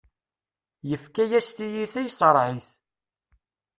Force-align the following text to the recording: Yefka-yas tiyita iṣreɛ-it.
Yefka-yas 0.89 1.47
tiyita 1.55 1.99
iṣreɛ-it. 2.07 2.67